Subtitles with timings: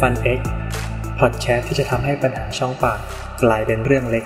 [0.00, 0.40] ฟัน X
[1.20, 2.98] พอดแคสต์ที่จะทำให้ปัญหาช่องปาก
[3.42, 4.24] กลายเป็นเรื่องเล็ก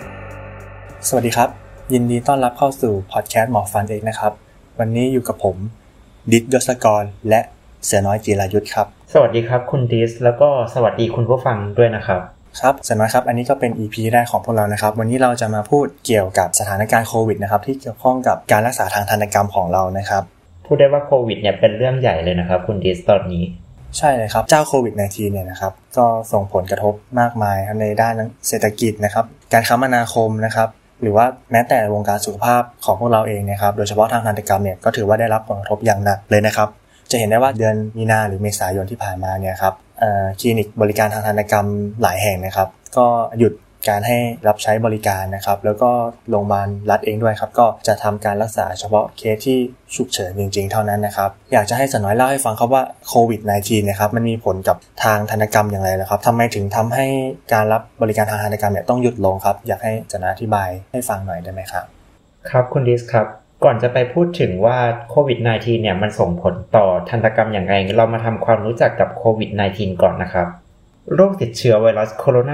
[1.09, 1.49] สวัสดีครับ
[1.93, 4.33] ยินดีต้อนรับเข้าสู่พอดแคสต์หมอฟัน X นะครับ
[4.79, 5.57] วันนี้อยู่กับผม
[6.33, 7.41] ดิษยศกร และ
[7.85, 12.21] เสือน้อยจีรายุทธครับ สวัสดีครับคุณดิสแล้วก็สวัสดีคุณผู้ฟังด้วยนะครับ
[12.61, 20.23] ครับเสือน้อยครับ อันนี้ก็เป็น EP แรกของพวกเรานะครับ วันนี้เราจะมาพูดเกี่ยวกับสถานการณ์โควิดนะครับที่เกี่ยวข้องกับการรักษาทางทันตกรรมของเรานะครับ
[20.67, 23.45] พูดได้ว่าโควิดเนี่ยเป็นเรื่องใหญ่เลยนะครับ คุณดิสตอนนี้
[23.97, 28.15] ใช่เลยครับ เจ้าโควิด -19 เนี่ยนะครับ ก็ส่งผลกระทบมากมายในด้าน
[28.49, 30.69] เศรษฐกิจนะครับ การคมนาคมนะครับ
[31.03, 36.69] หรือว่าแม้แต่วงการสุขภาพของพวกเราเองนะครับ โดยเฉพาะทางทันตกรรมเนี่ย ก็ถือว่าได้รับผลกระทบอย่างหนักเลยนะครับ
[37.11, 39.75] จะเห็นได้ว่าเดือนมีนาหรือเมษายนที่ผ่านมาเนี่ยครับ
[40.41, 41.67] คลินิกบริการทางทันตกรรม
[42.03, 43.07] หลายแห่งนะครับ ก็
[43.39, 43.53] หยุด
[43.89, 44.19] การให้
[44.49, 45.91] รับใช้บริการนะครับ แล้วก็
[46.31, 49.59] โรงพยาบาลรัฐเองด้วยครับ ก็จะทำการรักษาเฉพาะเคสที่
[49.97, 57.07] ฉุกเฉินจริงๆ เท่านั้นนะครับ อยากจะให้สนน้อยเล่าให้ฟังครับว่าโควิด -19 นะครับ มันมีผลกับทางทันกรรมอย่างไรนะครับทำไมถึงทำให้
[57.53, 61.85] การรับบริการทางทันกรรมเนี่ยต้องหยุดลงครับ อยากให้สนอยอธิบายให้ฟังหน่อยได้ไหมครับ
[62.51, 63.27] ครับคุณดิสครับ
[63.65, 64.79] ก่อนจะไปพูดถึงว่า
[65.11, 70.49] โควิด -19 เนี่ยมันส่งผลต่อทันตกรรมอย่างไร เรามาทำความรู้จักกับโควิด -19 ก่อนนะครับ
[71.15, 72.51] โรคติดเชื้อไวรัสโคโรน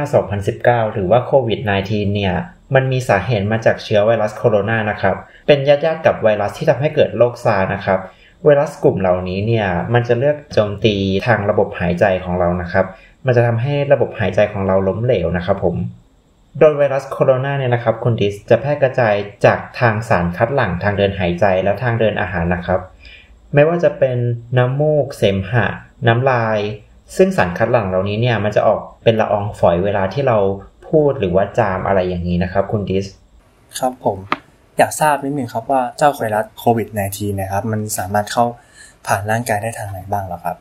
[0.75, 2.35] า 2019 หรือว่าโควิด -19 เนี่ย
[2.75, 7.99] มันมีสาเหตุมาจากเชื้อไวรัสโคโรนานะครับ เป็นญาติๆกับไวรัสที่ทำให้เกิดโรคซาร์นะครับ
[8.45, 10.95] ไวรัสกลุ่มเหล่านี้เนี่ย มันจะเลือกโจมตี
[11.27, 12.87] ทางระบบหายใจของเรานะครับ
[13.27, 15.77] มันจะทำให้ระบบหายใจของเราล้มเหลวนะครับผม
[16.61, 22.81] โดยไวรัสโคโรนาเนี่ยนะครับคุณดิสจะแพร่กระจายจากทางสารคัดหลั่งทางเดินหายใจและทางเดินอาหารนะครับ
[23.55, 24.17] ไม่ว่าจะเป็น
[24.59, 25.67] น้ำมูก เสมหะ
[26.07, 26.59] น้ำลาย
[27.17, 30.39] ซึ่งสารคัดหลั่งเหล่านี้เนี่ยมันจะออกเป็นละอองฝอยเวลาที่เรา
[30.89, 33.07] พูดหรือว่าจามอะไรอย่างนี้นะครับ คุณดิส
[33.79, 34.19] ครับผม
[34.79, 38.45] อยากทราบนิดนึงครับว่าเจ้าไวรัสโควิด -19 นะครับ มันสามารถเข้า
[39.07, 40.57] ผ่านร่างกายได้ทางไหนบ้างหรอครับ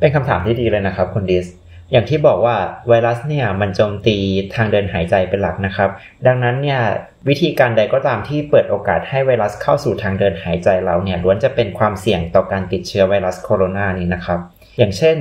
[0.00, 1.46] เป็นคำถามที่ดีเลยนะครับ คุณดิส
[1.92, 2.56] อย่างที่บอกว่า
[2.88, 4.16] ไวรัสเนี่ยมันโจมตี
[4.54, 5.90] ทางเดินหายใจเป็นหลักนะครับ
[6.26, 6.80] ดังนั้นเนี่ย
[7.28, 14.40] วิธีการใดก็ตามที่เปิดโอกาสให้ไวรัสเข้าสู่ทางเดินหายใจเราเนี่ยล้วนจะเป็นความเสี่ยงต่อการติดเชื้อไวรัสโคโรนานี้นะครับ
[14.78, 15.18] อย่างเช่น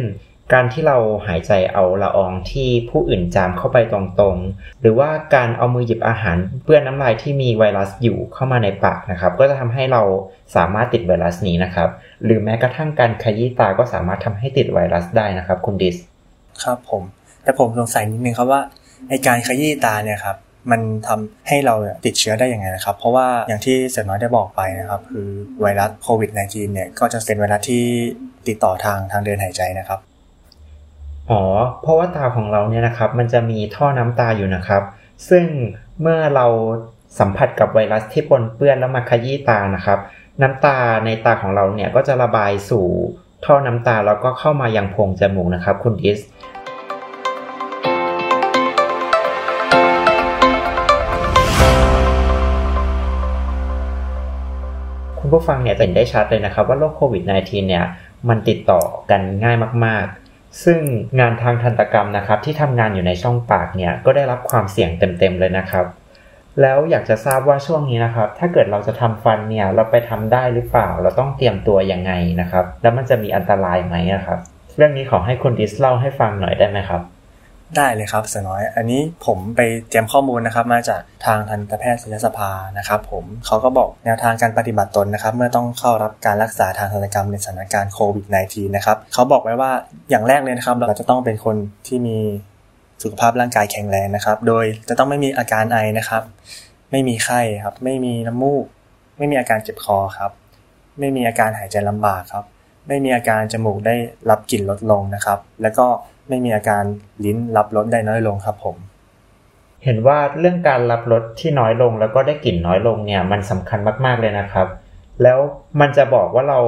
[0.53, 10.01] การที่เราหายใจเอาละอองที่ผู้อื่นจามเข้าไปตรงๆ หรือว่าการเอามือหยิบอาหารเปื้อนน้ำลายที่มีไวรัสอยู่เข้ามาในปากนะครับ ก็จะทำให้เรา
[10.55, 11.89] สามารถติดไวรัสนี้นะครับ
[12.23, 15.95] หรือแม้กระทั่งการขยี้ตาก็สามารถทำให้ติดไวรัสได้นะครับ คุณดิส
[16.63, 17.03] ครับผม
[17.43, 18.61] แต่ผมสงสัยนิดนึงครับว่า
[19.09, 20.37] ในการขยี้ตาเนี่ยครับ
[20.71, 25.29] มันทำให้เราติดเชื้อได้ยังไงนะครับ เพราะว่าอย่างที่เสน้อยได้บอกไปนะครับ คือ
[25.61, 27.83] ไวรัสโควิด -19 เนี่ยก็จะเป็นไวรัสที่
[28.47, 29.99] ติดต่อทางทางเดินหายใจนะครับ
[31.29, 31.41] อ๋อ
[31.81, 34.83] เพราะว่าตาของเราเนี่ยนะครับ มันจะมีท่อน้ำตาอยู่นะครับ
[35.29, 35.45] ซึ่ง
[36.01, 36.45] เมื่อเรา
[37.19, 39.99] สัมผัสกับไวรัสที่ปนเปื้อนแล้วมาขยี้ตานะครับ
[40.41, 42.85] น้ำตาในตาของเราเนี่ยก็จะระบายสู่
[43.45, 46.19] ท่อน้ำตาแล้วก็เข้ามายังโพรงจมูกนะครับ คุณดิส
[55.35, 57.85] ผู้ฟังเนี่ยจะเห็นได้ชัดเลยนะครับว่าโรคโควิด -19 เนี่ย
[58.29, 58.81] มันติดต่อ
[59.11, 60.79] กันง่ายมาก ๆ ซึ่ง
[61.19, 65.85] งานทางทันตกรรมนะครับที่ทำงานอยู่ในช่องปากเนี่ยก็ได้รับความเสี่ยงเต็ม ๆ เลยนะครับ
[66.61, 74.39] แล้วอยากจะทราบว่าช่วงนี้นะครับ ถ้าเกิดเราจะทำฟันเนี่ยเราไปทำได้หรือเปล่า เราต้องเตรียมตัวยังไงนะครับ แล้วมันจะมีอันตรายไหมนะครับ
[74.77, 77.01] เรื่องนี้ขอให้คุณดิสเล่าให้ฟังหน่อยได้ไหมครับ
[77.77, 89.71] ได้เลยครับเสอน้อย อันนี้ผมไปเตรียมข้อมูลนะครับ มาจากทางทันตแพทยสภานะครับ ผมเขาก็บอกแนวทางการปฏิบัติตนนะครับ เมื่อต้องเข้ารับการรักษาทางทันตกรรมในสถานการณ์โควิด -19 นะครับเขาบอกไว้ว่า
[90.09, 91.55] อย่างแรกเลยนะครับ เราจะต้องเป็นคน
[91.87, 92.17] ที่มี
[93.03, 96.23] สุขภาพร่างกายแข็งแรงนะครับ โดยจะต้องไม่มีอาการไอนะครับ
[96.91, 98.65] ไม่มีไข้ครับ ไม่มีน้ำมูก
[99.17, 100.31] ไม่มีอาการเจ็บคอครับ
[100.99, 102.45] ไม่มีอาการหายใจลำบากครับ
[102.87, 103.95] ไม่มีอาการจมูกได้
[104.29, 105.87] รับกลิ่นลดลงนะครับ แล้วก็
[106.29, 106.83] ไม่มีอาการ
[107.25, 108.75] ลิ้นรับรสได้น้อยลงครับผม
[109.83, 114.67] เห็นว่าเรื่องการรับรสที่น้อยลงแล้วก็ได้กลิ่นน้อยลงเนี่ยมันสำคัญมากๆเลยนะครับ
[115.23, 115.39] แล้ว
[115.79, 116.59] มันจะบอกว่าเรา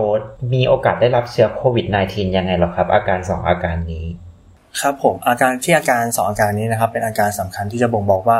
[0.53, 4.05] มีโอกาสได้รับเชื้อโควิด -19 ยังไงหรอครับ อาการ 2 อาการนี้
[4.81, 8.39] ครับผมอาการที่อาการสองอาการนี้นะครับ เป็นอาการสำคัญที่จะบ่งบอกว่า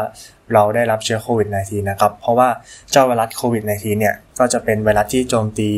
[0.53, 2.49] เราได้รับเชื้อโควิด -19 นะครับ เพราะว่า
[2.91, 5.69] เจ้าไวรัสโควิด -19 เนี่ยก็จะเป็นไวรัสที่โจมตี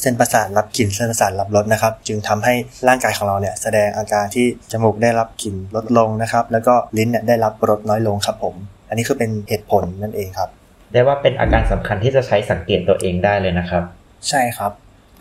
[0.00, 2.54] เส้นประสาทรับกลิ่นเส้นประสาทรับรสนะครับ จึงทำให้
[2.88, 8.54] ร่างกายของเราเนี่ยแสดงอาการที่จมูกได้รับกลิ่นลดลงนะครับ แล้วก็ลิ้นเนี่ยได้รับรสน้อยลงครับผม
[8.88, 10.48] อันนี้คือเป็นเหตุผลนั่นเองครับ
[10.92, 13.82] ได้ว่าเป็นอาการสำคัญที่จะใช้สังเกตตัวเองได้เลยนะครับ
[14.28, 14.72] ใช่ครับ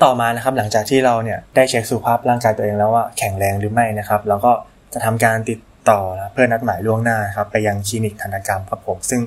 [0.04, 4.52] ต่อมานะครับหลังจากที่เราเนี่ยได้เช็คสุขภาพร่างกายตัวเองแล้วว่าแข็งแรงหรือไม่นะครับเราก็
[4.98, 5.60] จะทำการติด
[5.90, 9.22] ต่อนะเพื่อนัดหมายล่วงหน้าครับไปยังคลินิกทันตกรรมครับผม ซึ่ง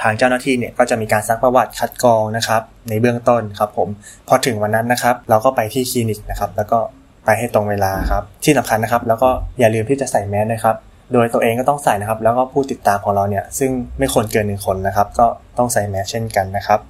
[0.00, 3.88] ทางเจ้าหน้าที่เนี่ยก็จะมีการซักประวัติคัดกรองนะครับ ในเบื้องต้นครับผม
[4.28, 6.78] พอถึงวันนั้นนะครับ เราก็ไปที่คลินิกนะครับ แล้วก็
[7.24, 9.28] ไปให้ตรงเวลาครับ ที่สำคัญนะครับ แล้วก็
[9.58, 10.76] อย่าลืมที่จะใส่แมสนะครับ
[11.12, 15.26] โดยตัวเองก็ต้องใส่นะครับ แล้วก็ผู้ติดตามของเราเนี่ยซึ่งไม่ควรเกินหนึ่งคนนะครับ ก็
[15.58, 16.80] ต้องใส่แมสเช่นกันนะครับ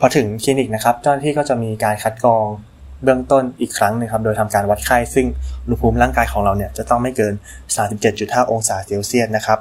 [0.00, 2.44] พอถึงคลินิกนะครับ เจ้าหน้าที่ก็จะมีการคัดกรอง
[3.04, 5.26] เบื้องต้นอีกครั้งนึงครับ โดยทำการวัดไข้ ซึ่ง
[5.64, 7.34] อุณหภูมิร่างกายของเราเนี่ยจะต้องไม่เกิน
[7.92, 9.58] 37.5 องศาเซลเซียสนะครับ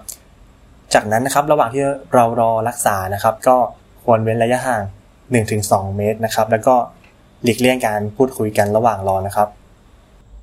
[0.94, 3.58] จากนั้นนะครับระหว่างที่เรารอรักษานะครับ ก็
[4.04, 4.82] ควรเว้นระยะห่าง
[5.40, 6.76] 1-2 เมตรนะครับ แล้วก็
[7.44, 9.48] หลีกเลี่ยงการพูดคุยกันระหว่างรอนะครับ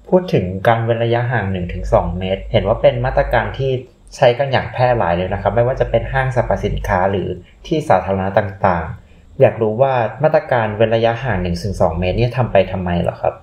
[0.08, 1.44] พูดถึงการเว้นระยะห่าง
[1.82, 3.70] 1-2 เมตร เห็นว่าเป็นมาตรการที่
[4.17, 7.29] ใช้กันอย่างแพร่หลายเลยนะครับ ไม่ว่าจะเป็นห้างสรรพสินค้าหรือ
[7.67, 9.03] ที่สาธารณะต่างๆ
[9.40, 9.92] อยากรู้ว่า
[10.25, 11.38] มาตรการเว้นระยะห่าง
[11.69, 13.34] 1-2เมตรเนี่ยทำไปทำไมเหรอครับ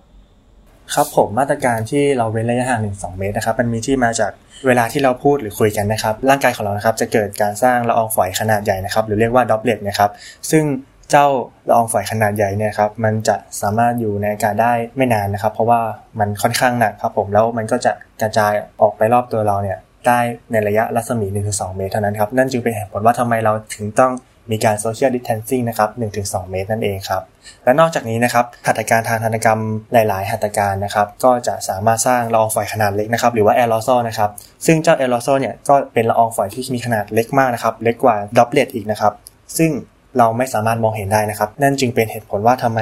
[0.93, 4.31] ครับผมมาตรการที่เราเว้นระยะห่าง1-2เมตรนะครับมันมีที่มาจาก
[4.67, 10.11] เวลาที่เราพูดหรือคุยกันนะครับ ร่างกายของเรานะครับจะเกิดการสร้างละอองฝอยขนาดใหญ่นะครับ หรือเรียกว่าดอปเลตนะครับ
[10.51, 10.63] ซึ่ง
[11.11, 11.27] เจ้า
[11.69, 15.81] ละอองฝอยขนาดใหญ่เนี่ยครับมันจะสามารถอยู่ในอากาศได้ไม่นานนะครับ เพราะว่า
[16.19, 17.91] มันค่อนข้างหนักครับผมแล้วมันก็จะ
[18.21, 19.77] กระจายออกไปรอบตัวเราเนี่ย
[20.07, 20.19] ได้
[20.51, 24.11] ในระยะรัศมี 1-2 เมตรเท่านั้นครับนั่นจึงเป็นเหตุผลว่าทำไมเราถึงต้อง
[24.51, 25.89] มีการ social distancing นะครับ
[26.21, 27.21] 1-2 เมตรนั่นเองครับ
[27.63, 29.59] และนอกจากนี้นะครับ หัตถการทางทันตกรรม
[29.93, 34.29] หลาย ๆ หัตถการนะครับ ก็จะสามารถสร้างละอองฝอยขนาดเล็กนะครับ หรือว่าแอโรโซลนะครับ
[34.65, 39.13] ซึ่งเจ้าแอโรโซลเนี่ย ก็เป็นละอองฝอยที่มีขนาดเล็กมากนะครับ เล็กกว่า droplet อีกนะครับ
[39.57, 39.71] ซึ่ง
[40.17, 42.79] เราไม่สามารถมองเห็นได้นะครับ นั่นจึงเป็นเหตุผลว่าทำไม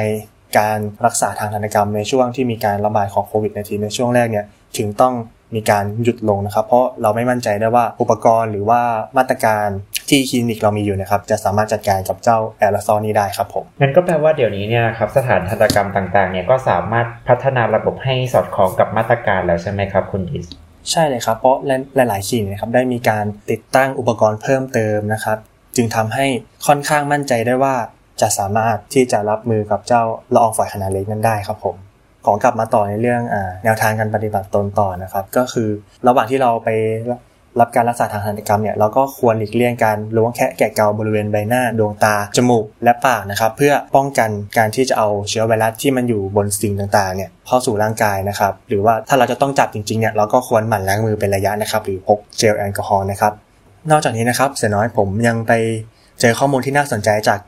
[0.59, 4.45] การรักษาทางธนกรรมในช่วงที่มีการระบาดของโควิด -19 ในช่วงแรกเนี่ย
[4.77, 5.13] ถึงต้อง
[5.55, 8.81] มีการหยุดลงนะครับ เพราะเราไม่มั่นใจได้ว่าอุปกรณ์หรือว่า
[9.17, 9.67] มาตรการ
[10.09, 20.45] ที่คลินิกเรามีอยู่นะครับ จะสามารถจัดการกับเจ้าแอโรโซลนี้ได้ครับผมงั้นก็แปลว่าเดี๋ยวนี้เนี่ยครับสถานทันตกรรมต่างๆเนี่ยก็สามารถพัฒนาระบบให้สอดคล้องกับมาตรการแล้วใช่ไหมครับคุณดิส
[20.91, 21.57] ใช่เลยครับ เพราะ
[21.95, 25.37] หลายๆคลินิกนะครับได้มีการติดตั้งอุปกรณ์เพิ่มเติมนะครับ
[25.75, 26.25] จึงทำให้
[26.67, 27.75] ค่อนข้างมั่นใจได้ว่า
[28.21, 30.03] จะสามารถที่จะรับมือกับเจ้า
[30.33, 31.75] ละอองฝอยขนาดเล็กนั้นได้ครับผม
[32.25, 35.69] ขอกลับมาต่อในเรื่องอแนวทางการปฏิบัติตนต่อนะครับ ก็คือ
[36.07, 36.69] ระหว่างที่เราไป
[37.59, 53.33] รับการรักษาทางทันตกรรมเนี่ยเราก็ควรหลีกเลี่ยงการล้วงแคะแกะเกาบริเวณใบหน้าดวงตา จมูก และปากนะครับ เพื่อป้องกันการที่จะเอาเชื้อไวรัสที่มันอยู่บนสิ่งต่างๆเนี่ยเข้าสู่ร่างกายนะครับ หรือว่าถ้าเราจะต้องจับจริงๆเนี่ยเราก็ควรหมั่นล้างมือเป็นระยะนะครับ หรือพกเจลแอลกอฮอล์นะครับ
[53.91, 55.53] นอกจากนี้นะครับเสียน้อยผมยังไป
[56.21, 57.39] เจอข้อมูลที่น่าสนใจจาก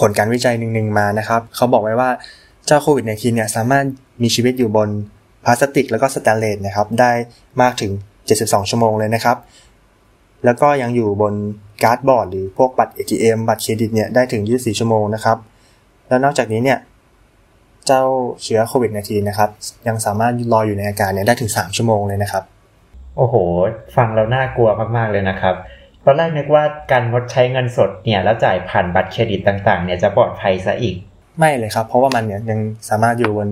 [0.00, 2.10] ผลการวิจัยหนึ่งๆมานะครับ เขาบอกไว้ว่า
[2.66, 3.84] เจ้าโควิด -19 เนี่ยสามารถ
[4.22, 4.88] มีชีวิตอยู่บน
[5.44, 7.12] พลาสติกแล้วก็สแตนเลสนะครับได้
[7.62, 7.92] มากถึง
[8.30, 9.36] 72 ชั่วโมงเลยนะครับ
[10.44, 11.34] แล้วก็ยังอยู่บน
[11.82, 15.38] cardboard หรือพวกบัตร ATM บัตรเครดิตเนี่ยได้ถึง 24 ชั่วโมงนะครับ
[16.08, 16.78] แล้วนอกจากนี้เนี่ย
[17.86, 18.02] เจ้า
[18.42, 19.50] เชื้อโควิด -19 นะครับ
[19.88, 22.44] ยังสามารถลอยอยู่ในอากาศเนี่ยได้ถึง 3 ชั่วโมงเลยนะครับ
[23.16, 23.34] โอ้โห
[23.96, 25.54] ฟังแล้วน่ากลัวมากๆเลยนะครับ
[26.04, 30.96] ตอนแรกนึกว่าการงดใช้เงินสดเนี่ยแล้วจ่ายผ่านบัตรเครดิตต่างๆเนี่ยจะปลอดภัยซะอีก
[31.38, 33.48] ไม่เลยครับ เพราะว่ามันเนี่ยยังสามารถอยู่บน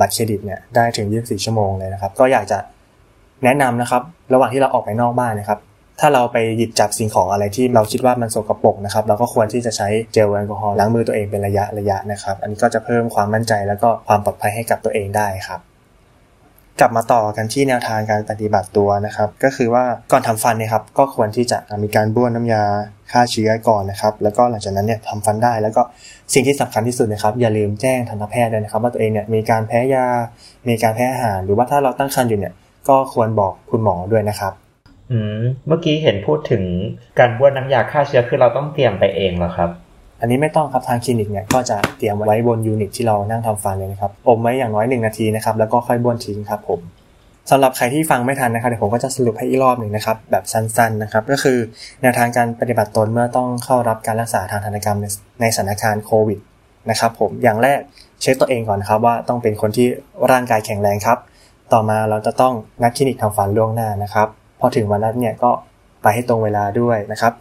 [0.00, 2.58] บัตรเครดิตเนี่ยได้ถึง 24 ชั่วโมงเลยนะครับ ก็อยากจะ
[3.44, 4.02] แนะนำนะครับ
[4.32, 5.58] ระหว่างที่เราออกไปนอกบ้านนะครับ
[6.00, 15.60] ถ้าเราไปหยิบจับสิ่งของอะไรที่เราคิดว่ามันสกปรกนะครับ เราก็ควรที่จะใช้เจลแอลกอฮอล์ล้างมือตัวเองเป็นระยะระยะนะครับ อันนี้ก็จะเพิ่มความมั่นใจแล้วก็ความปลอดภัยให้กับตัวเองได้ครับ
[16.80, 22.62] กลับมาต่อกันที่แนวทางการปฏิบัติตัวนะครับ ก็คือว่าก่อนทำฟันนี่ยครับ ก็ควรที่จะมีการบ้วนน้ำยา
[23.12, 25.82] ฆ่าเชื้อก่อนนะครับ แล้วก็หลังจากนั้นเนี่ยทำฟันได้ แล้วก็
[26.34, 30.06] สิ่งที่สำคัญที่สุดนะครับ อย่าลืมแจ้งทันตแพทย์ด้วยนะครับ ว่าตัวเองเนี่ยมีการแพ้ยา
[30.68, 32.54] มีการแพ้อาหาร หรือว่าถ้าเราตั้งครรภ์อยู่เนี่ย
[32.88, 34.52] ก็ควรบอกคุณหมอด้วยนะครับ
[35.12, 36.62] อืม เมื่อกี้เห็นพูดถึง
[37.18, 39.70] การบ้วนน้ำยาฆ่าเชื้อคือเราต้องเตรียมไปเองเหรอครับ
[40.20, 46.80] อันนี้ไม่ต้องครับทางคลินิกเนี่ยก็จะเตรียมไว้บน unit ที่เรานั่งทำฟันเลยนะครับอมไว้อย่างน้อย1นาทีนะครับแล้วก็ค่อยบ้วนทิ้งครับผม
[47.50, 51.58] สำหรับใครที่ฟังไม่ทันนะครับเดี๋ยวผมก็จะสรุปให้อีกรอบหนึ่งนะครับ แบบสั้นๆนะครับ ก็คือ
[52.02, 54.98] แนวทางการปฏิบัติตนเมื่อต้องเข้ารับการรักษาทางทันกรรม
[55.40, 56.38] ในสถานการณ์โควิด
[56.90, 57.78] นะครับผมอย่างแรก
[58.20, 59.86] เช็คตัวเองก่อนครับว่าต้องเป็นคนที่
[60.30, 61.18] ร่างกายแข็งแรงครับ
[61.72, 64.28] ต่อมาเราจะต้องนัดคลินิกทำฟันล่วงหน้านะครับ
[64.60, 65.50] พอถึงวันนั้นเนี่ยก็
[66.02, 67.32] ไปให้ตรงเวลาด้วยนะครับ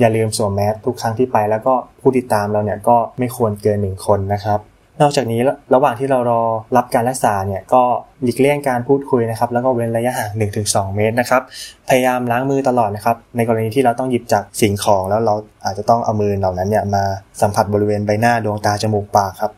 [0.00, 4.60] อย่าลืมสวมแมสทุกครั้งที่ไปแล้วก็ผู้ติดตามเราเนี่ยก็ไม่ควรเกินหนึ่งคนนะครับ
[5.00, 5.40] นอกจากนี้
[5.74, 6.42] ระหว่างที่เรารอ
[6.76, 7.82] รับการรักษาเนี่ยก็
[8.22, 10.30] หลีกเลี่ยงการพูดคุยนะครับ แล้วก็เว้นระยะห่าง
[10.64, 11.42] 1-2 เมตรนะครับ
[11.88, 15.34] พยายามล้างมือตลอดนะครับ ในกรณีที่เราต้องหยิบจากสิ่งของแล้วเรา
[15.64, 17.04] อาจจะต้องเอามือเหล่านั้นเนี่ยมา
[17.42, 19.52] สัมผัสบริเวณใบหน้าดวงตาจมูกปากครับ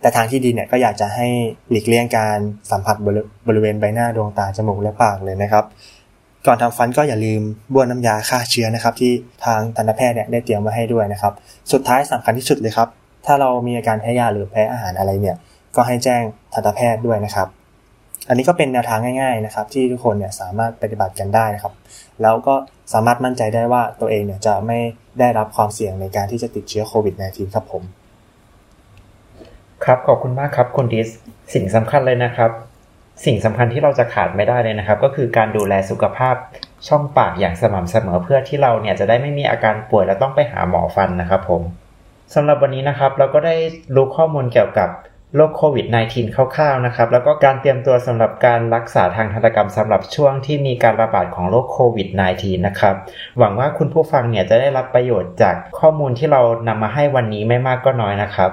[0.00, 1.26] แต่ทางที่ดีเนี่ยก็อยากจะให้
[1.70, 2.38] หลีกเลี่ยงการ
[2.70, 2.96] สัมผัส
[3.48, 5.64] บริเวณใบหน้าดวงตาจมูกและปากเลยนะครับ
[6.46, 7.40] ก่อนทำฟันก็อย่าลืม
[7.72, 9.12] บ้วนน้ำยาฆ่าเชื้อนะครับ ที่
[9.44, 11.32] ทางทันตแพทย์เนี่ยได้เตรียมมาให้ด้วยนะครับ
[11.72, 12.88] สุดท้ายสำคัญที่สุดเลยครับ
[13.26, 15.36] ถ้าเรามีอาการแพ้ยาหรือแพ้อาหารอะไรเนี่ย
[15.76, 16.22] ก็ให้แจ้ง
[16.54, 17.48] ทันตแพทย์ด้วยนะครับ
[18.28, 21.74] อันนี้ก็เป็นแนวทางง่าย ๆนะครับ ที่ทุกคนเนี่ยสามารถปฏิบัติกันได้นะครับ
[22.22, 22.54] แล้วก็
[22.92, 24.78] สามารถมั่นใจได้ว่าตัวเองเนี่ยจะไม่
[25.18, 27.82] ได้รับความเสี่ยงในการที่จะติดเชื้อโควิด -19 ครับผม
[29.84, 31.08] ครับขอบคุณมากครับคุณดิส
[31.54, 32.50] สิ่งสำคัญเลยนะครับ
[33.24, 36.36] สิ่งสำคัญที่เราจะขาดไม่ได้เลยนะครับ ก็คือการดูแลสุขภาพ
[36.88, 41.62] ช่องปากอย่างสม่ำเสมอเพื่อที่เราเนี่ยจะได้ไม่มีอาการป่วยและต้องไปหาหมอฟันนะครับผม
[42.34, 43.56] สำหรับวันนี้นะครับเราก็ได้
[43.94, 44.88] รู้ข้อมูลเกี่ยวกับ
[45.36, 52.94] โรคโควิด -19 คร่าวๆนะครับ แล้วก็การเตรียมตัวสำหรับการรักษาทางทันตกรรมสำหรับช่วงที่มีการระบาดของโรคโควิด -19 นะครับ
[53.38, 58.50] หวังว่าคุณผู้ฟังเนี่ยจะได้รับประโยชน์จากข้อมูลที่เรานำมาให้วันนี้ไม่มากก็น้อยนะครับ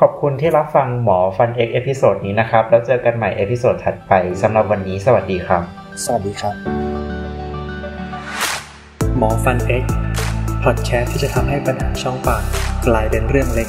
[0.00, 4.12] ขอบคุณที่รับฟังหมอฟัน X episode นี้นะครับ แล้วเจอกันใหม่ episode ถัดไป
[4.42, 5.62] สำหรับวันนี้ สวัสดีครับ
[6.04, 6.54] สวัสดีครับ
[9.18, 10.05] หมอฟันเอ็ก
[10.66, 12.42] พอดแคสต์ที่จะทำให้ปัญหาช่องปาก
[12.86, 13.68] กลายเป็นเรื่องเล็ก